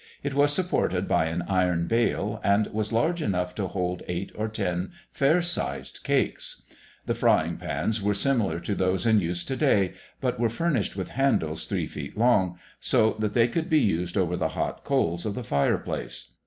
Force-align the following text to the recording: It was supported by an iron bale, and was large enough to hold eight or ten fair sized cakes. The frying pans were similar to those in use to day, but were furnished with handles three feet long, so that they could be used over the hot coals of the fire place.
It 0.23 0.33
was 0.33 0.51
supported 0.51 1.07
by 1.07 1.25
an 1.25 1.43
iron 1.43 1.85
bale, 1.85 2.41
and 2.43 2.65
was 2.73 2.91
large 2.91 3.21
enough 3.21 3.53
to 3.53 3.67
hold 3.67 4.01
eight 4.07 4.31
or 4.33 4.47
ten 4.47 4.93
fair 5.11 5.43
sized 5.43 6.03
cakes. 6.03 6.63
The 7.05 7.13
frying 7.13 7.57
pans 7.57 8.01
were 8.01 8.15
similar 8.15 8.59
to 8.61 8.73
those 8.73 9.05
in 9.05 9.19
use 9.19 9.43
to 9.43 9.55
day, 9.55 9.93
but 10.19 10.39
were 10.39 10.49
furnished 10.49 10.95
with 10.95 11.09
handles 11.09 11.65
three 11.65 11.85
feet 11.85 12.17
long, 12.17 12.57
so 12.79 13.15
that 13.19 13.33
they 13.35 13.47
could 13.47 13.69
be 13.69 13.79
used 13.79 14.17
over 14.17 14.35
the 14.35 14.49
hot 14.57 14.83
coals 14.83 15.23
of 15.23 15.35
the 15.35 15.43
fire 15.43 15.77
place. 15.77 16.31